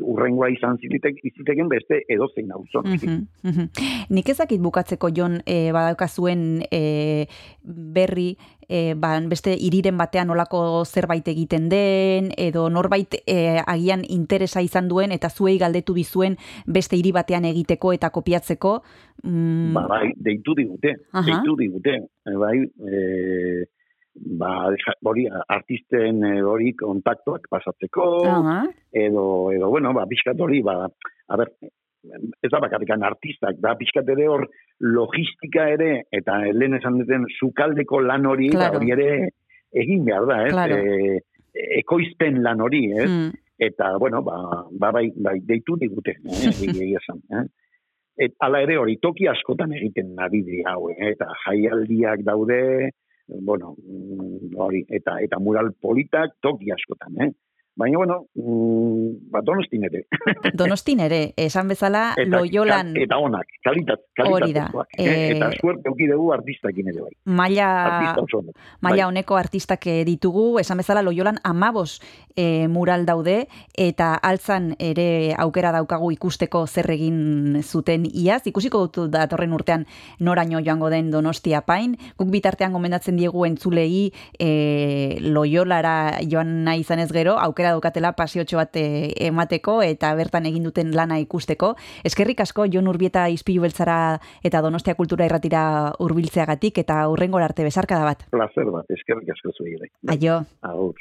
[0.00, 2.82] urrengoa izan zitek, iziteken beste edozein auzo.
[2.82, 3.06] noski.
[3.06, 4.06] Mhm, mhm.
[4.10, 7.26] Nik ezakit bukatzeko Jon e, badaukazuen e,
[7.62, 8.36] berri
[8.68, 14.88] e, ba, beste iriren batean olako zerbait egiten den edo norbait e, agian interesa izan
[14.88, 18.78] duen eta zuei galdetu bizuen beste hiri batean egiteko eta kopiatzeko
[19.24, 21.26] mm, Ba, bai, deitu digute, Aha.
[21.26, 21.98] deitu digute.
[22.24, 23.64] Bai, e,
[24.14, 24.70] ba,
[25.08, 28.58] hori, artisten e, hori kontaktuak pasatzeko, aha,
[28.92, 30.86] edo, edo, bueno, ba, pixkat hori, ba,
[31.28, 31.52] a ber,
[32.42, 34.46] ez da bakarrikan artistak, da pixkat ere hor
[34.82, 38.80] logistika ere, eta lehen esan duten sukaldeko lan hori, eta Claro.
[38.80, 39.08] hori ere
[39.72, 40.52] egin behar da, ez?
[40.52, 40.76] Claro.
[40.76, 41.20] E,
[41.78, 43.08] ekoizpen lan hori, ez?
[43.08, 43.30] mm,
[43.62, 46.48] Eta, bueno, ba, ba bai, bai, deitu digute, eh,
[46.98, 47.44] esan, eh?
[48.18, 52.90] Et, ala ere hori, toki askotan egiten dira hau, eh, eta jaialdiak daude,
[53.40, 57.30] bueno, mm, hori, eta eta mural politak toki askotan, eh?
[57.74, 60.02] Baina, bueno, mm, ba, donostin ere.
[60.60, 62.90] Donostin ere, esan bezala, eta, loiolan...
[63.00, 64.88] Eta onak, kalitat, Hori da, kalitatezkoak.
[64.98, 67.12] eh, Eh, eta suerte auki dugu artistakin ere bai.
[67.24, 68.56] Maila, Artista onak.
[68.82, 69.08] maila Bai.
[69.08, 72.00] honeko artistak eh, ditugu, esan bezala loiolan amabos
[72.36, 79.10] e, mural daude, eta altzan ere aukera daukagu ikusteko zer egin zuten iaz, ikusiko dut
[79.12, 79.86] datorren urtean
[80.18, 86.98] noraino joango den donostia pain, guk bitartean gomendatzen diegu entzulei e, loiolara joan nahi izan
[87.00, 91.74] ez gero, aukera daukatela pasiotxo bat e, emateko eta bertan egin duten lana ikusteko.
[92.04, 95.64] Eskerrik asko Jon Urbieta izpilu beltzara eta Donostia Kultura irratira
[95.98, 98.26] hurbiltzeagatik eta urrengora arte besarkada bat.
[98.30, 99.78] Placer bat, eskerrik asko zuei.
[100.12, 100.42] Aio.
[100.62, 100.98] Agur.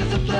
[0.00, 0.39] It's the blood.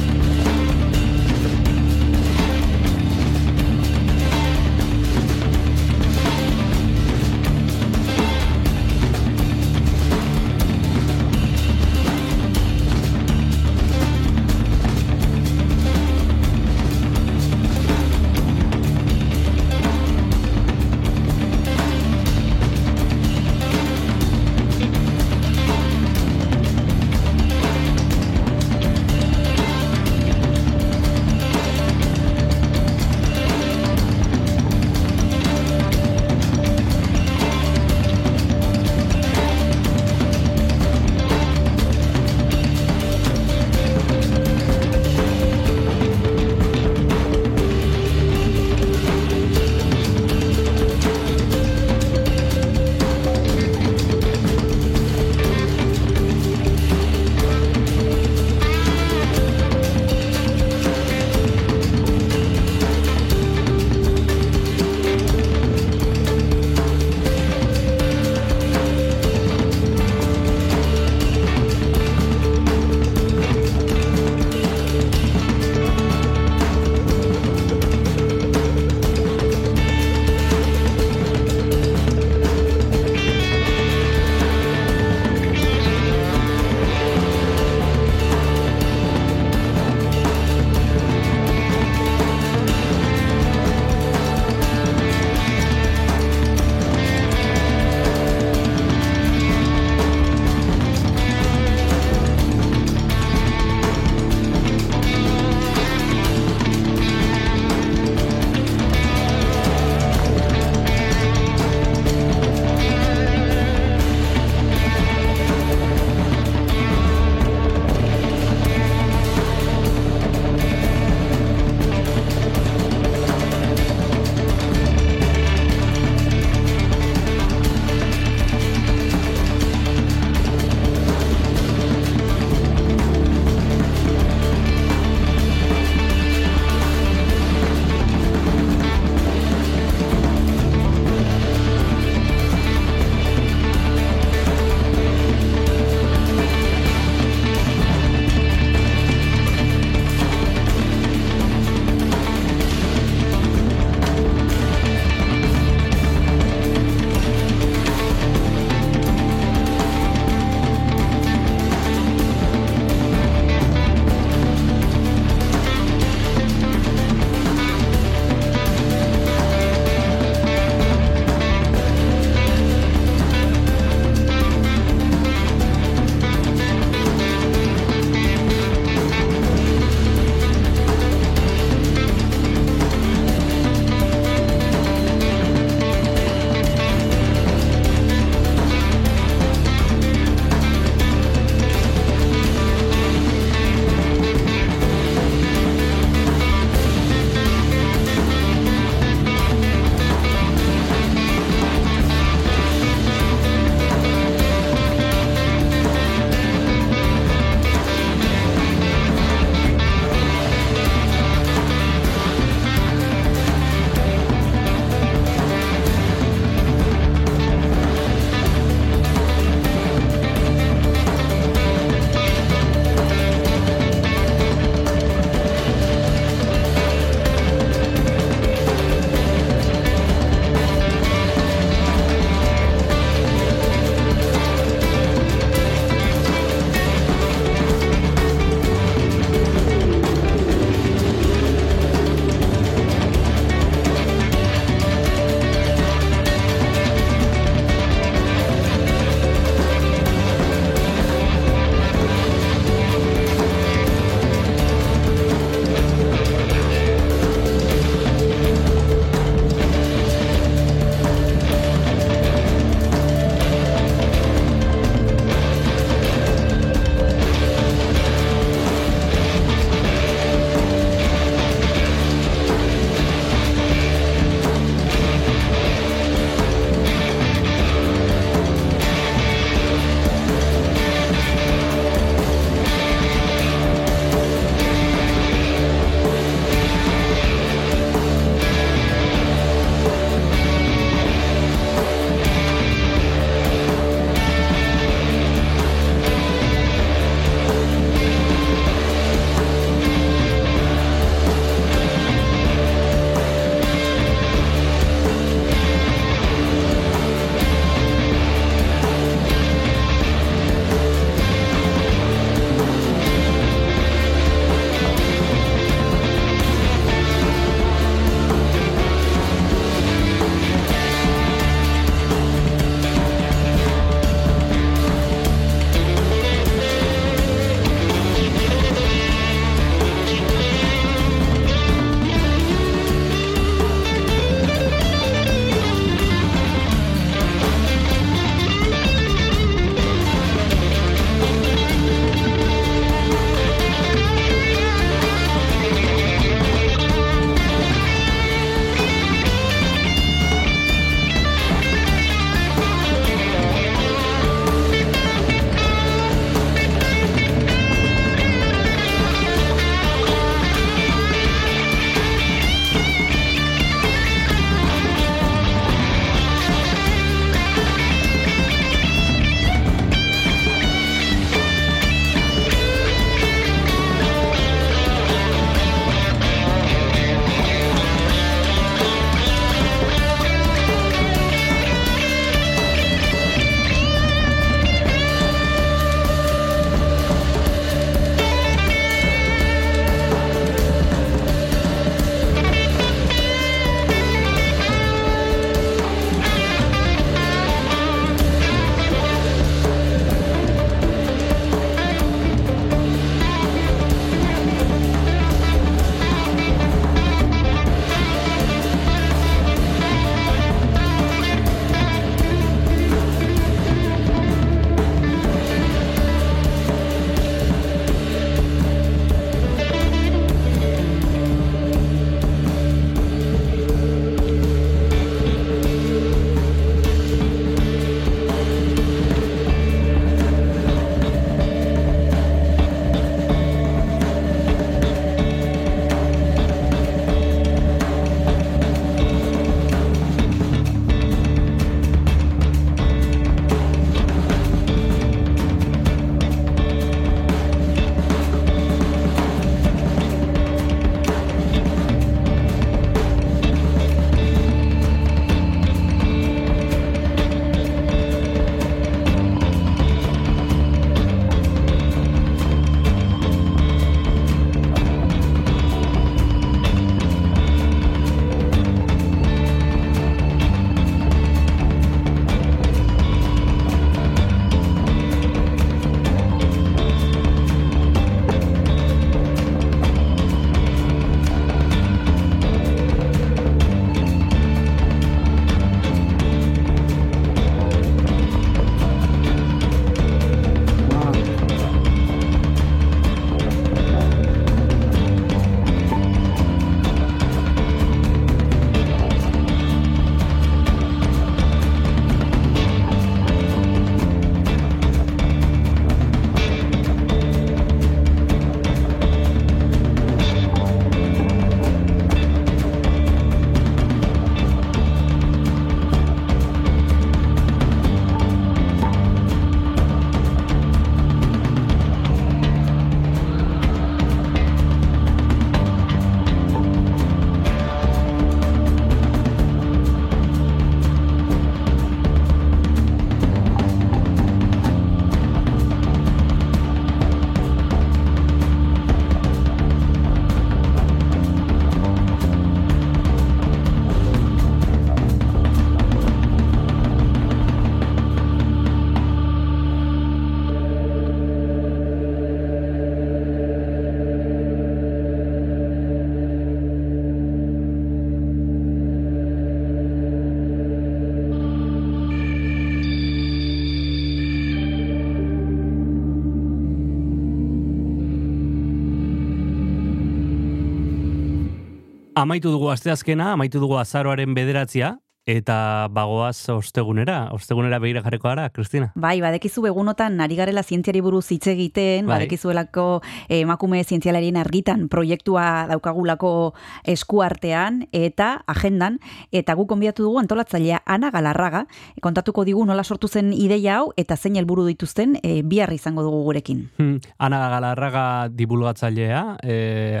[572.18, 574.96] Amaitu dugu asteazkena, amaitu dugu azaroaren bederatzia,
[575.28, 578.86] eta bagoaz ostegunera, ostegunera behira jarriko gara, Kristina.
[578.96, 582.14] Bai, badekizu egunotan ari garela zientziari buruz hitz egiten, Bai.
[582.22, 586.54] badekizuelako eh, emakume zientzialarien argitan proiektua daukagulako
[586.88, 588.98] eskuartean eta agendan,
[589.32, 591.66] eta guk konbiatu dugu antolatzailea Ana Galarraga,
[592.00, 596.22] kontatuko digu nola sortu zen ideia hau eta zein helburu dituzten e, bihar izango dugu
[596.24, 596.64] gurekin.
[596.78, 600.00] Hmm, Ana Galarraga divulgatzailea, e,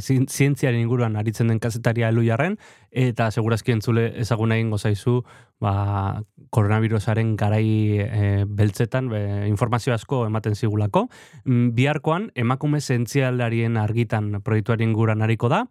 [0.00, 2.58] zin- zientziaren inguruan aritzen den kazetaria elujarren,
[2.94, 5.18] eta segurazki entzule ezagun egingo zaizu,
[5.60, 6.22] ba,
[6.54, 7.66] koronavirusaren garai
[8.04, 11.08] e, beltzetan be, informazio asko ematen zigulako.
[11.44, 15.64] Mm, Biharkoan, emakume zientzialarien argitan proiektuaren inguruan hariko da,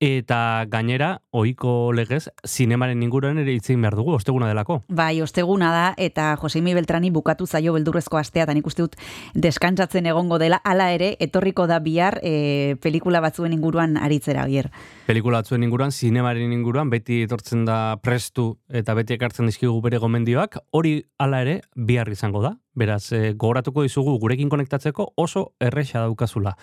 [0.00, 4.82] eta gainera, ohiko legez, zinemaren inguruan ere itzin behar dugu, osteguna delako.
[4.88, 8.94] Bai, osteguna da, eta Joseimi Beltrani bukatu zaio beldurrezko astea, eta nik uste dut
[9.34, 14.70] deskantzatzen egongo dela, hala ere, etorriko da bihar e, pelikula batzuen inguruan aritzera, bier.
[15.06, 20.60] pelikula batzuen inguruan, zinemaren inguruan, beti etortzen da prestu eta beti ekartzen dizkigu bere gomendioak,
[20.70, 22.54] hori hala ere bihar izango da.
[22.78, 26.54] Beraz, e, gogoratuko dizugu gurekin konektatzeko oso erresa daukazula.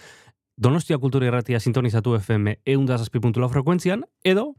[0.57, 4.53] Donostia Kultura Irratia sintonizatu FM eundazazpi.lau frekuentzian, edo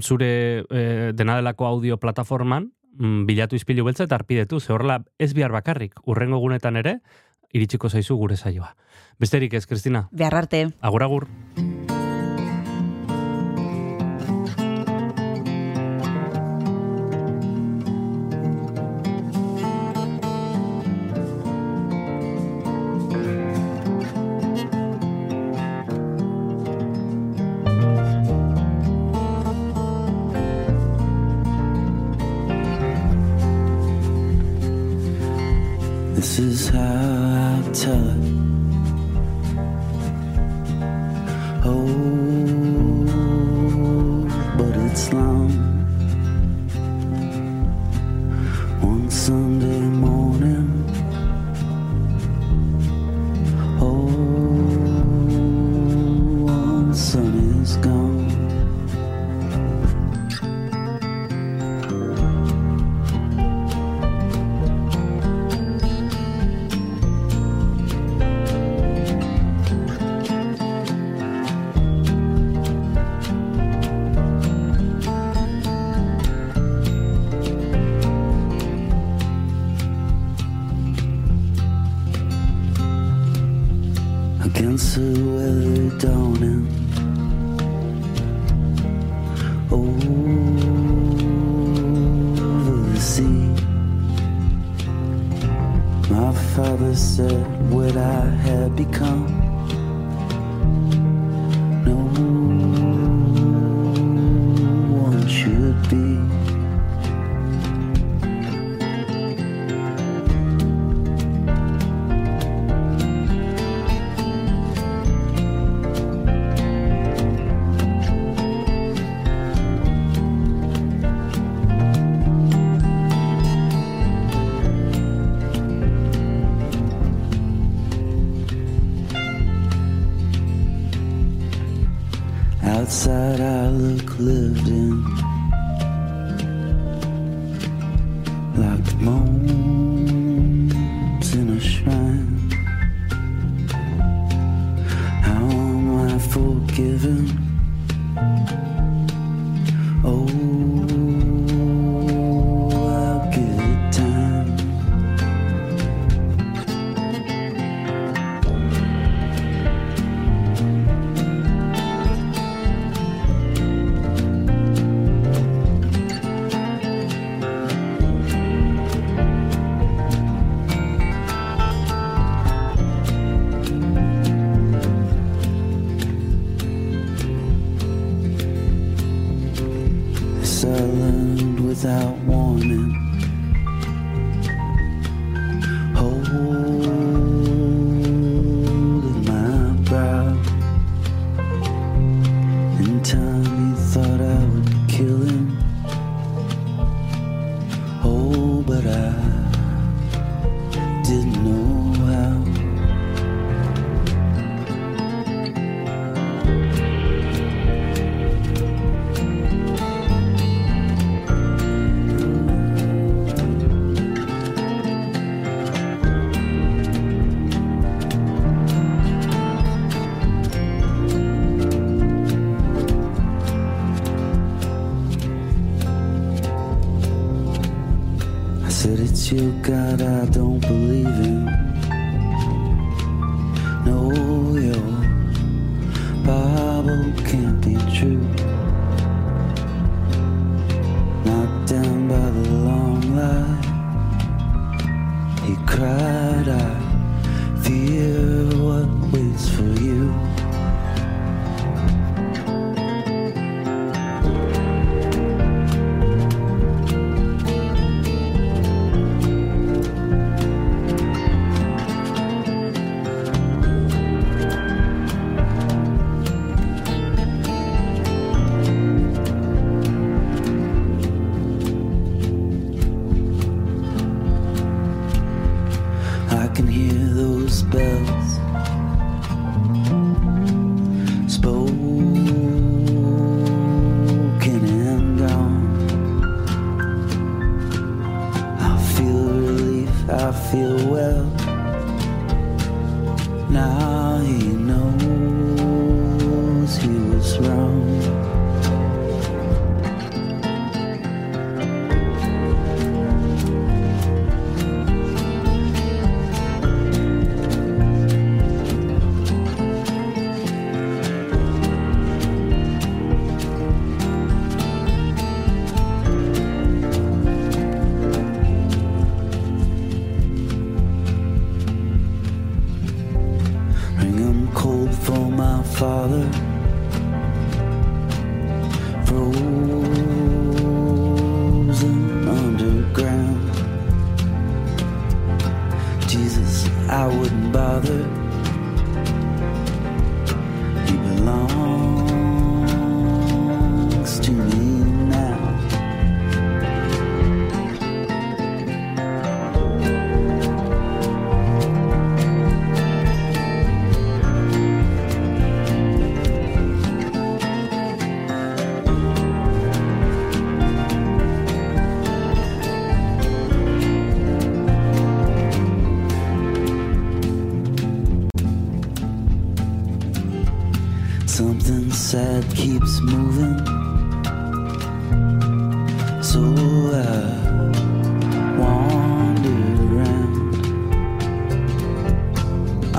[0.00, 5.34] zure e, dena delako audio plataforman mm, bilatu izpilu beltza eta arpidetu, ze horrela ez
[5.34, 6.98] bihar bakarrik, urrengo egunetan ere,
[7.52, 8.74] iritsiko zaizu gure saioa.
[9.20, 10.66] Besterik ez, Kristina, Behar arte.
[10.80, 11.28] agur agur.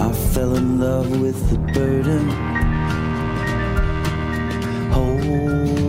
[0.05, 2.29] I fell in love with the burden.
[4.91, 5.84] Holding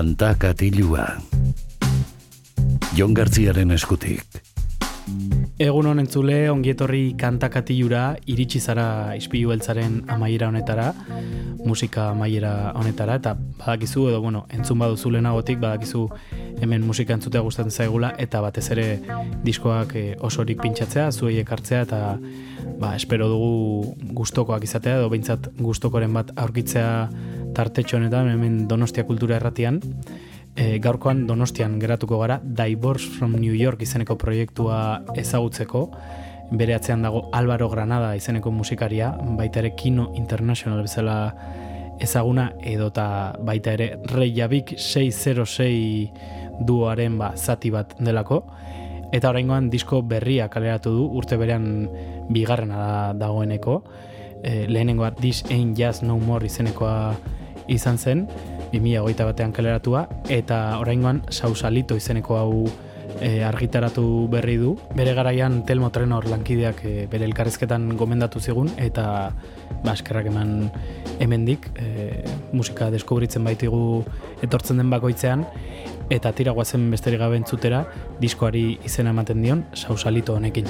[0.00, 1.02] Kanta katilua.
[2.96, 4.38] Jon Gartziaren eskutik.
[5.60, 8.86] Egun honen zule, ongietorri kantakatilura, iritsi zara
[9.18, 10.86] ispilu beltzaren amaiera honetara,
[11.66, 16.06] musika amaiera honetara, eta badakizu, edo bueno, entzun baduzu lehenagotik, badakizu
[16.64, 18.86] hemen musika entzutea gustatzen zaigula, eta batez ere
[19.44, 22.00] diskoak eh, osorik pintxatzea, zuei ekartzea, eta
[22.80, 26.88] ba, espero dugu gustokoak izatea, edo behintzat gustokoren bat aurkitzea
[27.54, 29.80] tartetxo honetan, hemen Donostia Kultura Erratian,
[30.56, 35.90] e, gaurkoan Donostian geratuko gara Divorce from New York izeneko proiektua ezagutzeko.
[36.50, 41.18] Bere atzean dago Álvaro Granada izeneko musikaria baita ere Kino International bezala
[42.00, 46.10] ezaguna edota baita ere Reykjavik 606
[46.66, 48.42] duoaren ba, zati bat delako.
[49.12, 51.88] Eta oraingoan disko berria kaleratu du urte berean
[52.30, 53.82] bigarrena da dagoeneko.
[54.42, 57.14] E, lehenengoa This Ain't Just No More izenekoa
[57.70, 58.26] izan zen
[58.72, 62.52] 2008 batean kaleratua, eta oraingoan sausalito izeneko hau
[63.20, 64.76] e, argitaratu berri du.
[64.96, 69.32] Bere garaian Telmo Trenor lankideak e, bere elkarrezketan gomendatu zigun, eta
[69.84, 70.70] baskerrak eman
[71.20, 72.22] hemendik e,
[72.52, 74.04] musika deskubritzen baitigu
[74.42, 75.46] etortzen den bakoitzean,
[76.10, 77.84] eta tira guazen besterik gabe entzutera,
[78.22, 80.66] diskoari izena ematen dion, sausalito honekin.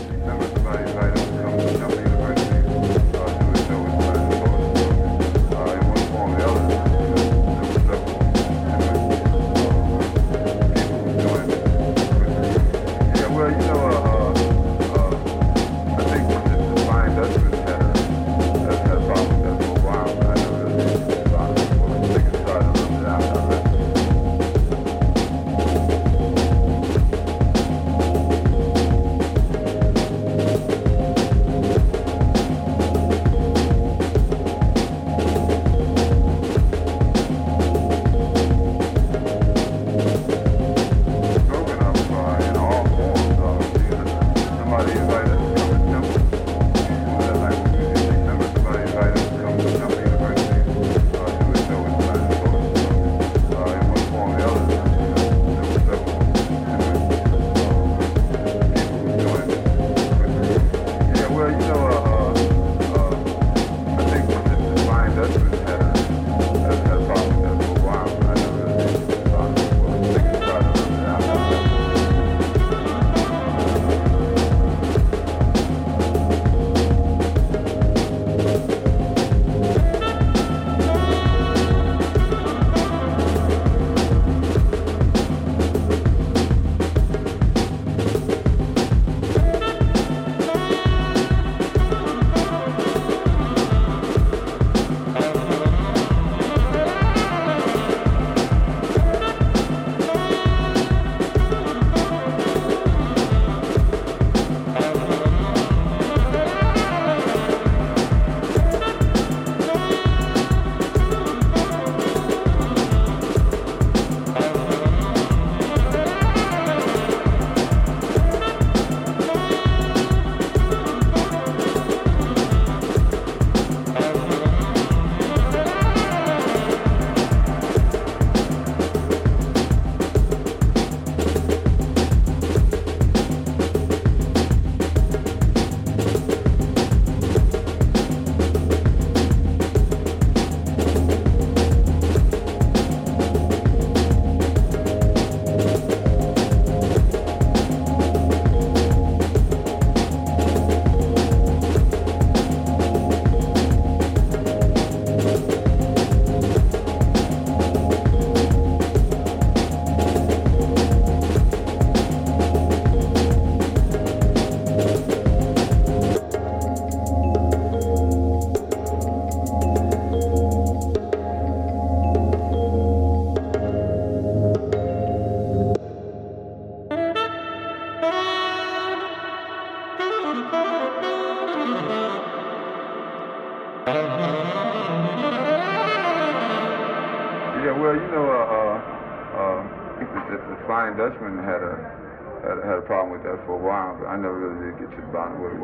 [193.50, 195.58] For a while, but I never really did get to the bottom of it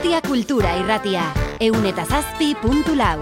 [0.00, 1.26] Donostia Kultura Irratia,
[1.60, 2.54] eun eta zazpi
[2.96, 3.20] lau.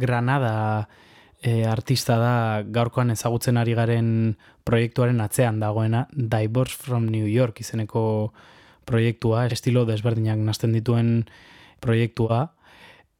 [0.00, 0.88] Granada
[1.42, 8.32] e, artista da gaurkoan ezagutzen ari garen proiektuaren atzean dagoena Divorce from New York izeneko
[8.84, 11.28] proiektua, estilo desberdinak nazten dituen
[11.80, 12.52] proiektua,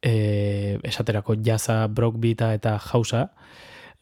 [0.01, 3.29] e, esaterako jazza, brockbeata eta jausa.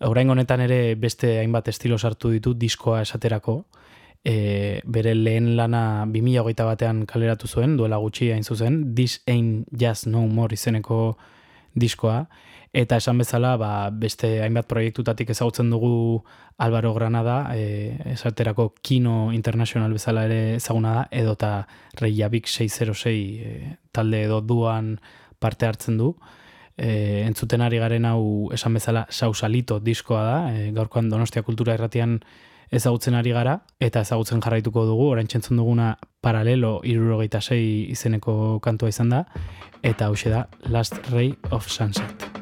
[0.08, 3.62] Orain honetan ere beste hainbat estilo sartu ditu diskoa esaterako,
[4.24, 10.08] e, bere lehen lana 2008 batean kaleratu zuen, duela gutxi hain zuzen, This Ain't Just
[10.08, 11.18] No More izeneko
[11.76, 12.28] diskoa,
[12.74, 16.24] eta esan bezala ba, beste hainbat proiektutatik ezagutzen dugu
[16.58, 21.54] Álvaro Granada, e, esaterako Kino International bezala ere ezaguna da, edota
[22.00, 25.00] Reykjavik 606 e, talde edo duan
[25.40, 26.14] parte hartzen du.
[26.78, 32.20] E, entzuten ari garen hau esan bezala sausalito diskoa da, e, gaurkoan Donostia Kultura Erratian
[32.70, 38.94] ezagutzen ari gara, eta ezagutzen jarraituko dugu, orain txentzun duguna paralelo irurogeita sei izeneko kantua
[38.94, 39.24] izan da,
[39.82, 42.39] eta hause da Last Ray of Sunset.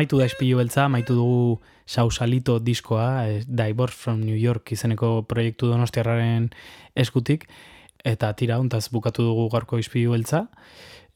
[0.00, 5.68] Amaitu da espilu beltza, amaitu dugu Sausalito diskoa, eh, Divorce from New York izeneko proiektu
[5.68, 6.48] donostiarraren
[6.96, 7.44] eskutik,
[8.02, 10.46] eta tira, ontaz bukatu dugu gaurko ispilu beltza,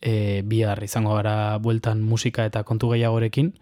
[0.03, 3.55] e, bihar izango gara bueltan musika eta kontu gehiagorekin,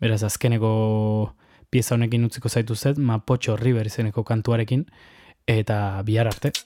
[0.00, 1.34] beraz azkeneko
[1.68, 4.86] pieza honekin utziko zaitu zet, Mapocho River izeneko kantuarekin,
[5.46, 6.56] eta bihar arte.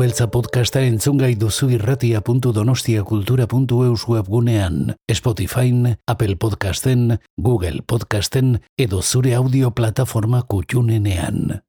[0.00, 10.40] Beltza podcasta entzungai duzu irratia.donostiakultura.eus webgunean, Spotifyn, Apple Podcasten, Google Podcasten edo zure audio plataforma
[10.48, 11.60] kutxunenean.